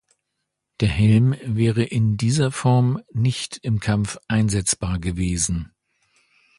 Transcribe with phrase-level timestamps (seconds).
[0.79, 5.73] Der Helm wäre in dieser Form nicht im Kampf einsetzbar gewesen.